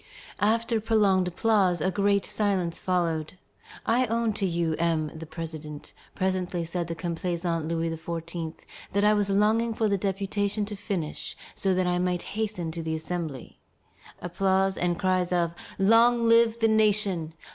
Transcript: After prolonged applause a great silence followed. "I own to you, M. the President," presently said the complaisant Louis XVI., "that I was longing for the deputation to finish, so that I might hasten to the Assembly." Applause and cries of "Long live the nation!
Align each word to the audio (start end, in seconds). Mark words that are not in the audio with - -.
After 0.39 0.81
prolonged 0.81 1.27
applause 1.27 1.79
a 1.79 1.91
great 1.91 2.25
silence 2.25 2.79
followed. 2.79 3.37
"I 3.85 4.07
own 4.07 4.33
to 4.33 4.47
you, 4.47 4.75
M. 4.79 5.11
the 5.13 5.27
President," 5.27 5.93
presently 6.15 6.65
said 6.65 6.87
the 6.87 6.95
complaisant 6.95 7.67
Louis 7.67 7.91
XVI., 7.95 8.55
"that 8.93 9.03
I 9.03 9.13
was 9.13 9.29
longing 9.29 9.75
for 9.75 9.87
the 9.87 9.99
deputation 9.99 10.65
to 10.65 10.75
finish, 10.75 11.37
so 11.53 11.75
that 11.75 11.85
I 11.85 11.99
might 11.99 12.23
hasten 12.33 12.71
to 12.71 12.81
the 12.81 12.95
Assembly." 12.95 13.59
Applause 14.23 14.75
and 14.75 14.97
cries 14.97 15.31
of 15.31 15.53
"Long 15.77 16.27
live 16.27 16.57
the 16.61 16.67
nation! 16.67 17.35